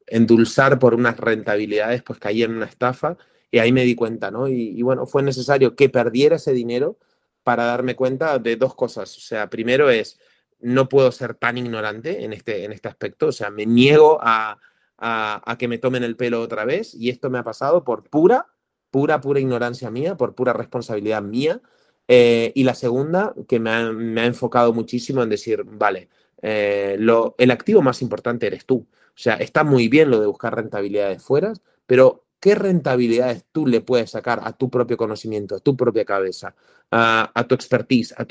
[0.06, 3.16] endulzar por unas rentabilidades, pues caí en una estafa
[3.50, 4.48] y ahí me di cuenta, ¿no?
[4.48, 6.98] Y, bueno, fue necesario que perdiera ese dinero
[7.42, 9.16] para darme cuenta de dos cosas.
[9.16, 10.18] O sea, primero es,
[10.60, 14.58] no puedo ser tan ignorante en este, en este aspecto, o sea, me niego a,
[14.98, 18.46] a, que me tomen el pelo otra vez y esto me ha pasado por pura,
[18.90, 21.60] pura, pura ignorancia mía, por pura responsabilidad mía.
[22.08, 26.08] Eh, y la segunda, que me ha, me ha, enfocado muchísimo en decir, vale,
[26.42, 28.86] eh, lo, el activo más importante eres tú.
[28.90, 31.52] O sea, está muy bien lo de buscar rentabilidades fuera,
[31.86, 36.54] pero ¿qué rentabilidades tú le puedes sacar a tu propio conocimiento, a tu propia cabeza,
[36.90, 38.24] a, tu expertise, a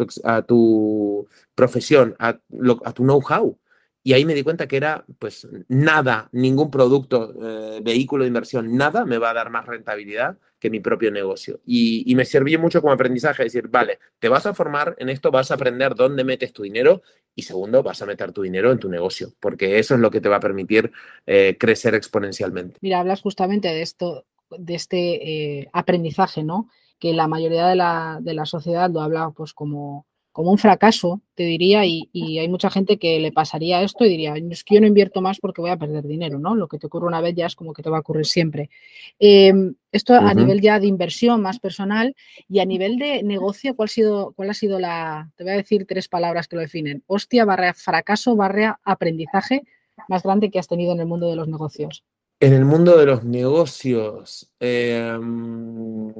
[0.43, 3.57] tu, profesión, a, a tu know-how?
[4.03, 8.77] Y ahí me di cuenta que era, pues, nada, ningún producto, eh, vehículo de inversión,
[8.77, 11.59] nada me va a dar más rentabilidad que mi propio negocio.
[11.65, 15.51] Y, me sirvió mucho como aprendizaje, decir, vale, te vas a formar en esto, vas
[15.51, 17.03] a aprender dónde metes tu dinero
[17.35, 20.19] y segundo, vas a meter tu dinero en tu negocio, porque eso es lo que
[20.19, 20.91] te va a permitir
[21.27, 22.79] eh, crecer exponencialmente.
[22.81, 26.69] Mira, hablas justamente de esto, de este eh, aprendizaje, ¿no?
[26.97, 30.06] Que la mayoría de la, de la sociedad lo habla pues como
[30.37, 34.35] como un fracaso, te diría, y, hay mucha gente que le pasaría esto y diría,
[34.35, 36.53] es que yo no invierto más porque voy a perder dinero, ¿no?
[36.53, 38.69] Lo que te ocurre una vez ya es como que te va a ocurrir siempre.
[39.17, 42.15] Em, esto a nivel ya de inversión más personal
[42.47, 45.57] y a nivel de negocio, ¿cuál ha sido, cuál ha sido la, te voy a
[45.57, 49.63] decir tres palabras que lo definen, hostia, barra fracaso, barra aprendizaje
[50.07, 52.03] más grande que has tenido en el mundo de los negocios?
[52.39, 56.13] En el mundo de los negocios, em,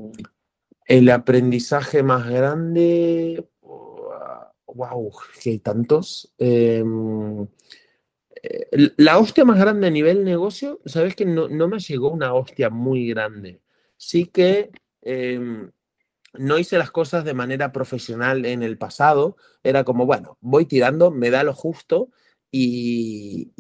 [0.88, 3.46] el aprendizaje más grande,
[4.68, 6.34] wow, que hay tantos.
[6.38, 7.48] Em,
[8.44, 12.70] eh, la hostia más grande a nivel negocio, sabes que no, me llegó una hostia
[12.70, 13.62] muy grande.
[13.98, 15.72] Sí que em,
[16.34, 19.38] no hice las cosas de manera profesional en el pasado.
[19.64, 22.10] Era como, bueno, voy tirando, me da lo justo.
[22.50, 23.52] Y,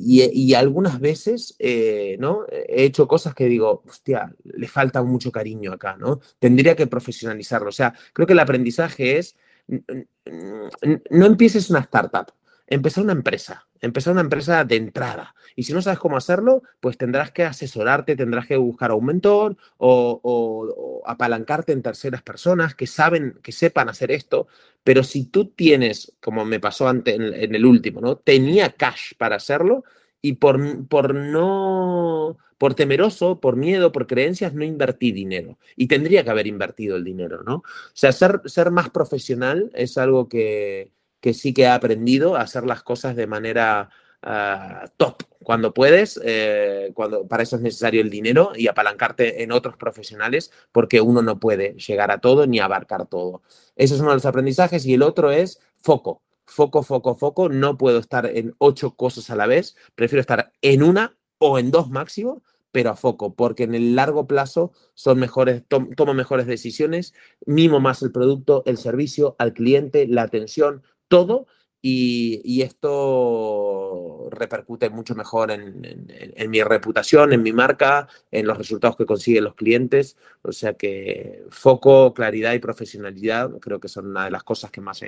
[0.55, 2.45] algunas veces, eh, ¿no?
[2.49, 6.19] He hecho cosas que digo, hostia, le falta mucho cariño acá, ¿no?
[6.39, 7.69] Tendría que profesionalizarlo.
[7.69, 9.35] O sea, creo que el aprendizaje es
[9.67, 12.33] no empieces una startup,
[12.67, 15.35] empieza una empresa, empezar una empresa de entrada.
[15.55, 19.05] Y si no sabes cómo hacerlo, pues tendrás que asesorarte, tendrás que buscar a un
[19.05, 24.47] mentor o, apalancarte en terceras personas que saben, que sepan hacer esto.
[24.83, 28.17] Pero si tú tienes, como me pasó antes en, en el último, ¿no?
[28.17, 29.83] Tenía cash para hacerlo
[30.21, 35.57] y por, por no por temeroso, por miedo, por creencias, no invertí dinero.
[35.75, 37.55] Y tendría que haber invertido el dinero, ¿no?
[37.55, 40.91] O sea, ser, más profesional es algo que,
[41.33, 43.89] sí que he aprendido a hacer las cosas de manera
[44.21, 49.51] ah, top cuando puedes, eh, cuando para eso es necesario el dinero y apalancarte en
[49.51, 53.41] otros profesionales porque uno no puede llegar a todo ni abarcar todo.
[53.75, 56.21] Ese es uno de los aprendizajes y el otro es foco.
[56.45, 57.49] Foco, foco, foco.
[57.49, 59.75] No puedo estar en ocho cosas a la vez.
[59.95, 64.27] Prefiero estar en una o en dos máximo pero a foco, porque en el largo
[64.27, 67.13] plazo son mejores, tomo mejores decisiones,
[67.45, 71.47] mimo más el producto, el servicio, al cliente, la atención, todo,
[71.81, 79.05] y, esto repercute mucho mejor en, mi reputación, en mi marca, en los resultados que
[79.05, 80.17] consiguen los clientes.
[80.41, 84.81] O sea que foco, claridad y profesionalidad creo que son una de las cosas que
[84.81, 85.01] más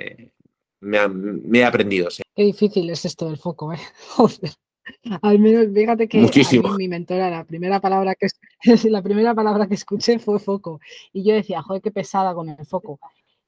[0.80, 2.08] me, he aprendido.
[2.34, 3.78] Qué difícil es esto del foco, ¿eh?
[5.22, 6.28] Al menos, fíjate que
[6.76, 8.26] mi mentora, la primera palabra que
[8.90, 10.80] la primera palabra que escuché fue foco.
[11.12, 12.98] Y yo decía, joder, qué pesada con el foco.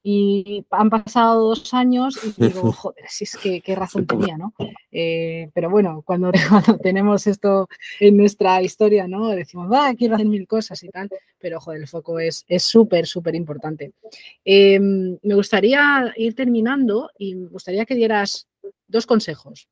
[0.05, 4.53] Y han pasado dos años y digo, joder, si es que qué razón tenía, ¿no?
[4.91, 6.33] Eh, pero bueno, cuando,
[6.83, 7.69] tenemos esto
[8.01, 9.29] en nuestra historia, ¿no?
[9.29, 13.35] Decimos, va, quiero hacer mil cosas y tal, pero joder, el foco es súper, súper
[13.37, 13.93] importante.
[14.45, 18.49] Em, me gustaría ir terminando y me gustaría que dieras
[18.89, 19.69] dos consejos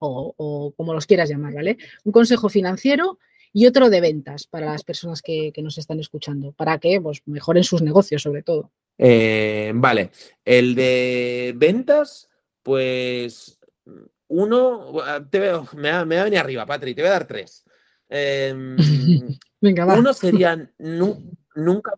[0.00, 1.78] o, como los quieras llamar, ¿vale?
[2.04, 3.18] Un consejo financiero
[3.52, 7.64] y otro de ventas para las personas que, nos están escuchando, para que pues, mejoren
[7.64, 8.70] sus negocios sobre todo.
[8.98, 10.10] Eh, vale,
[10.44, 12.28] el de ventas,
[12.62, 13.58] pues
[14.28, 14.92] uno,
[15.30, 17.64] te veo, me va, a venir arriba, Patri, te voy a dar tres.
[18.08, 18.76] Em,
[19.60, 19.98] Venga, va.
[19.98, 21.92] Uno sería nunca,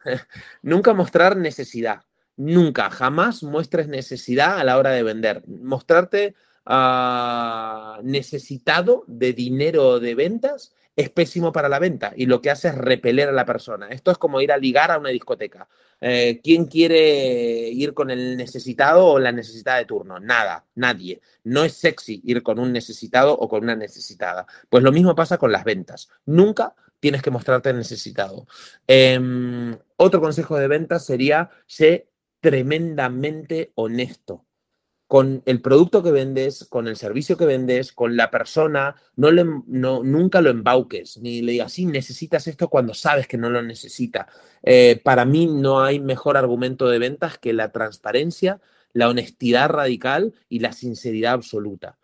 [0.62, 2.02] nunca mostrar necesidad.
[2.36, 5.46] Nunca, jamás muestres necesidad a la hora de vender.
[5.46, 6.34] Mostrarte
[6.66, 12.68] Ah, necesitado de dinero de ventas es pésimo para la venta y lo que hace
[12.68, 13.88] es repeler a la persona.
[13.88, 15.68] Esto es como ir a ligar a una discoteca.
[16.00, 20.20] Eh, ¿Quién quiere ir con el necesitado o la necesitada de turno?
[20.20, 21.20] Nada, nadie.
[21.44, 24.46] No es sexy ir con un necesitado o con una necesitada.
[24.70, 26.08] Pues lo mismo pasa con las ventas.
[26.26, 28.46] Nunca tienes que mostrarte necesitado.
[28.86, 32.08] Em, otro consejo de ventas sería ser
[32.40, 34.44] tremendamente honesto
[35.14, 39.44] con el producto que vendes, con el servicio que vendes, con la persona, no, le,
[39.68, 43.62] no nunca lo embauques, ni le digas, sí, necesitas esto cuando sabes que no lo
[43.62, 44.26] necesita.
[44.64, 48.60] Eh, para mí no hay mejor argumento de ventas que la transparencia,
[48.92, 51.96] la honestidad radical y la sinceridad absoluta.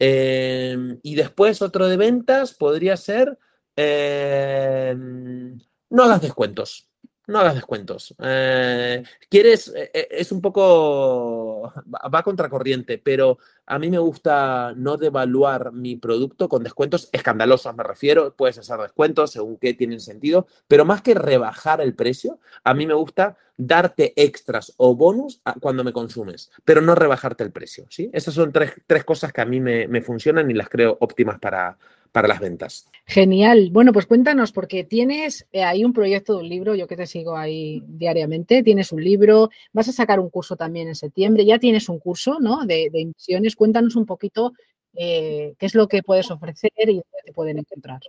[0.00, 3.38] Em, y después otro de ventas podría ser,
[3.76, 5.56] em,
[5.88, 6.88] no hagas descuentos
[7.26, 8.14] no hagas descuentos.
[8.20, 11.72] Eh, quieres, eh, eh, es un poco,
[12.14, 17.82] va contracorriente, pero a mí me gusta no devaluar mi producto con descuentos escandalosos, me
[17.82, 18.34] refiero.
[18.34, 22.86] Puedes hacer descuentos según qué tienen sentido, pero más que rebajar el precio, a mí
[22.86, 27.86] me gusta darte extras o bonus cuando me consumes, pero no rebajarte el precio.
[27.88, 28.10] ¿sí?
[28.12, 31.78] Esas son tres, cosas que a mí me funcionan y las creo óptimas para,
[32.16, 32.86] para las ventas.
[33.04, 33.68] Genial.
[33.70, 37.04] Bueno, pues cuéntanos, porque tienes eh, ahí un proyecto de un libro, yo que te
[37.04, 41.58] sigo ahí diariamente, tienes un libro, vas a sacar un curso también en septiembre, ya
[41.58, 42.64] tienes un curso ¿no?
[42.64, 43.54] de, de.
[43.54, 44.54] Cuéntanos un poquito
[44.94, 48.00] eh, qué es lo que puedes ofrecer y dónde te pueden encontrar.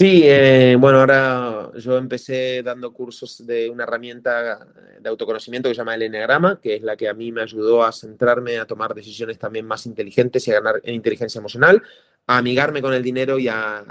[0.00, 4.66] Sí, eh, bueno, ahora yo empecé dando cursos de una herramienta
[4.98, 7.84] de autoconocimiento que se llama el Enneagrama, que es la que a mí me ayudó
[7.84, 11.82] a centrarme, a tomar decisiones también más inteligentes y a ganar en inteligencia emocional,
[12.26, 13.84] a amigarme con el dinero y a,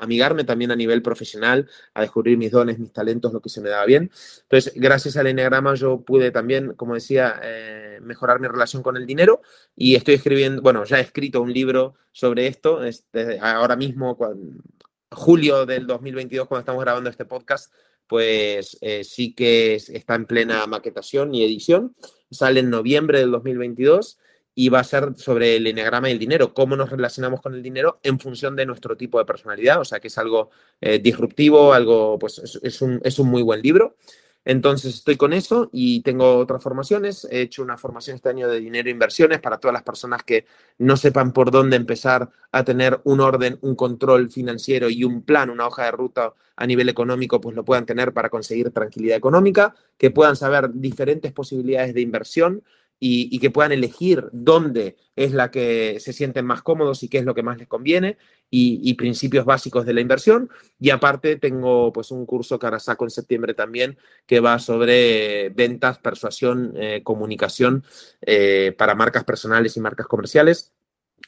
[0.00, 3.68] amigarme también a nivel profesional, a descubrir mis dones, mis talentos, lo que se me
[3.68, 4.10] daba bien.
[4.42, 9.06] Entonces, gracias al Enneagrama yo pude también, como decía, eh, mejorar mi relación con el
[9.06, 9.42] dinero
[9.76, 14.60] y estoy escribiendo, bueno, ya he escrito un libro sobre esto, este, ahora mismo, cuando,
[15.10, 17.72] julio del 2022, cuando estamos grabando este podcast,
[18.06, 21.94] pues eh, sí que está en plena maquetación y edición.
[22.30, 24.18] Sale en noviembre del 2022
[24.54, 27.62] y va a ser sobre el enneagrama y el dinero, cómo nos relacionamos con el
[27.62, 29.80] dinero en función de nuestro tipo de personalidad.
[29.80, 33.62] O sea que es algo eh, disruptivo, algo, pues es, un, es un muy buen
[33.62, 33.96] libro.
[34.44, 37.26] Entonces estoy con eso y tengo otras formaciones.
[37.30, 40.46] He hecho una formación este año de dinero e inversiones para todas las personas que
[40.78, 45.50] no sepan por dónde empezar a tener un orden, un control financiero y un plan,
[45.50, 49.74] una hoja de ruta a nivel económico, pues lo puedan tener para conseguir tranquilidad económica,
[49.96, 52.62] que puedan saber diferentes posibilidades de inversión
[53.00, 57.24] y, que puedan elegir dónde es la que se sienten más cómodos y qué es
[57.24, 58.18] lo que más les conviene
[58.50, 60.50] y, principios básicos de la inversión.
[60.80, 65.50] Y aparte tengo pues un curso que ahora saco en septiembre también que va sobre
[65.50, 67.84] ventas, persuasión, eh, comunicación
[68.22, 70.72] eh, para marcas personales y marcas comerciales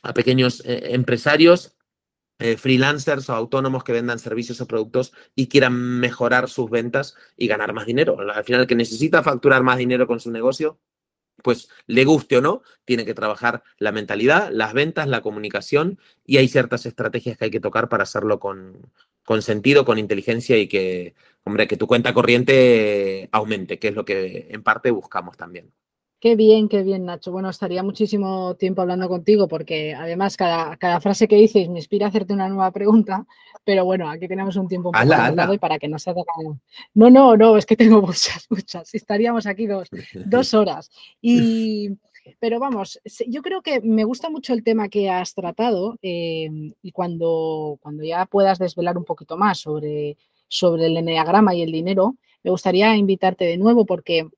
[0.02, 1.76] a pequeños eh, empresarios
[2.56, 7.74] freelancers o autónomos que vendan servicios o productos y quieran mejorar sus ventas y ganar
[7.74, 8.16] más dinero.
[8.18, 10.78] Al final, el que necesita facturar más dinero con su negocio
[11.42, 16.38] pues le guste o no, tiene que trabajar la mentalidad, las ventas, la comunicación y
[16.38, 18.90] hay ciertas estrategias que hay que tocar para hacerlo con,
[19.24, 21.14] con sentido, con inteligencia y que,
[21.44, 25.72] hombre, que tu cuenta corriente aumente, que es lo que en parte buscamos también.
[26.20, 27.32] Qué bien, qué bien, Nacho.
[27.32, 32.04] Bueno, estaría muchísimo tiempo hablando contigo porque además cada, cada frase que dices me inspira
[32.04, 33.26] a hacerte una nueva pregunta,
[33.64, 36.22] pero bueno, aquí tenemos un tiempo un poco y para que no se haga...
[36.92, 38.94] No, no, no, es que tengo muchas, muchas.
[38.94, 39.88] Estaríamos aquí dos,
[40.26, 40.90] dos horas.
[41.22, 41.88] Y,
[42.38, 46.92] pero vamos, yo creo que me gusta mucho el tema que has tratado em, y
[46.92, 50.18] cuando, cuando ya puedas desvelar un poquito más sobre,
[50.48, 54.28] sobre el enneagrama y el dinero, me gustaría invitarte de nuevo porque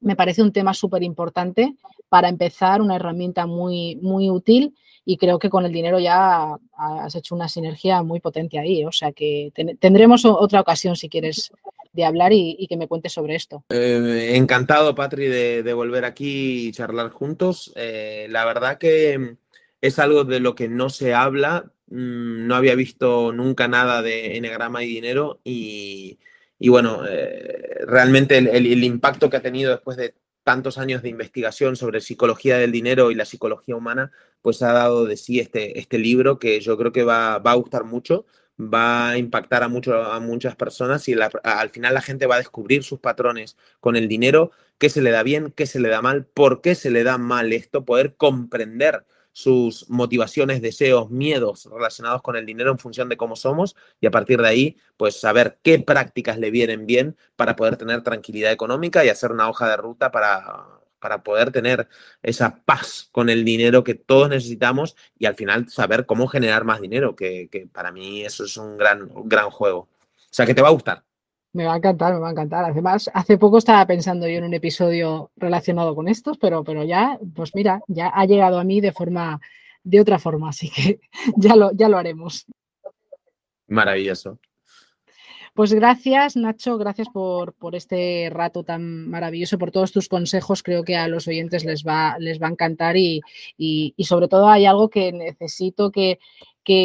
[0.00, 1.74] me parece un tema súper importante
[2.08, 4.74] para empezar, una herramienta muy, muy útil
[5.04, 8.84] y creo que con el dinero ya has hecho una sinergia muy potente ahí.
[8.84, 11.50] O sea que tendremos otra ocasión, si quieres,
[11.92, 13.64] de hablar y, que me cuentes sobre esto.
[13.70, 17.72] Eh, encantado, Patri, de, volver aquí y charlar juntos.
[17.74, 19.36] Eh, la verdad que
[19.80, 21.72] es algo de lo que no se habla.
[21.88, 26.18] Mm, no había visto nunca nada de enegrama y dinero y
[26.58, 31.76] y bueno, eh, realmente el, impacto que ha tenido después de tantos años de investigación
[31.76, 34.10] sobre psicología del dinero y la psicología humana,
[34.42, 37.84] pues ha dado de sí este, este libro que yo creo que va, a gustar
[37.84, 38.26] mucho,
[38.58, 42.38] va a impactar a, mucho, a muchas personas y al final la gente va a
[42.38, 46.02] descubrir sus patrones con el dinero, qué se le da bien, qué se le da
[46.02, 49.04] mal, por qué se le da mal esto, poder comprender
[49.38, 54.10] sus motivaciones, deseos, miedos relacionados con el dinero en función de cómo somos y a
[54.10, 59.04] partir de ahí, pues saber qué prácticas le vienen bien para poder tener tranquilidad económica
[59.04, 60.66] y hacer una hoja de ruta para,
[60.98, 61.88] para poder tener
[62.20, 66.80] esa paz con el dinero que todos necesitamos y al final saber cómo generar más
[66.80, 69.88] dinero, que, que para mí eso es un gran, un gran juego.
[70.16, 71.04] O sea, que te va a gustar.
[71.52, 72.64] Me va a encantar, me va a encantar.
[72.64, 77.18] Además, hace poco estaba pensando yo en un episodio relacionado con estos, pero, pero ya,
[77.34, 79.40] pues mira, ya ha llegado a mí de forma,
[79.82, 81.00] de otra forma, así que
[81.36, 82.46] ya lo, ya lo haremos.
[83.66, 84.38] Maravilloso.
[85.54, 90.62] Pues gracias, Nacho, gracias por, por, este rato tan maravilloso, por todos tus consejos.
[90.62, 93.22] Creo que a los oyentes les va, les va a encantar y,
[93.56, 96.20] y, y sobre todo hay algo que necesito que,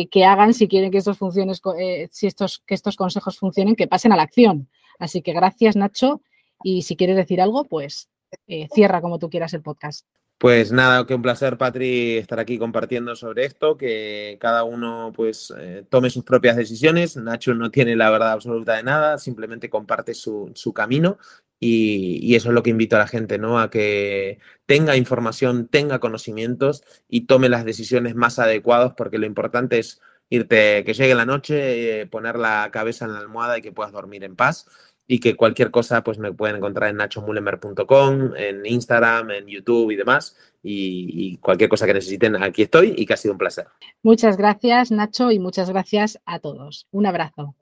[0.10, 3.88] que, hagan si quieren que estos, funciones, eh, si estos, que estos consejos funcionen, que
[3.88, 4.70] pasen a la acción.
[5.00, 6.22] Así que gracias, Nacho.
[6.64, 8.10] Y si quieres decir algo, pues
[8.48, 10.08] eh, cierra como tú quieras el podcast.
[10.38, 15.54] Pues nada, que un placer, Patri, estar aquí compartiendo sobre esto, que cada uno pues
[15.58, 17.16] eh, tome sus propias decisiones.
[17.16, 21.18] Nacho no tiene la verdad absoluta de nada, simplemente comparte su, su camino
[21.64, 23.60] y, eso es lo que invito a la gente, ¿no?
[23.60, 29.80] A que tenga información, tenga conocimientos y tome las decisiones más adecuadas, porque lo importante
[29.80, 33.72] es irte, que llegue la noche, eh, poner la cabeza en la almohada y que
[33.72, 34.68] puedas dormir en paz.
[35.06, 39.98] Y que cualquier cosa, pues me pueden encontrar en nachomulemer.com, en Instagram, en YouTube y
[39.98, 40.38] demás.
[40.66, 43.68] y cualquier cosa que necesiten, aquí estoy y que ha sido un placer.
[44.02, 46.88] Muchas gracias, Nacho, y muchas gracias a todos.
[46.92, 47.52] Un abrazo.